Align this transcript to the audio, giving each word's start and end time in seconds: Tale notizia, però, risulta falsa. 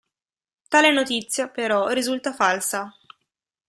Tale 0.71 0.91
notizia, 0.91 1.47
però, 1.47 1.89
risulta 1.89 2.33
falsa. 2.33 2.91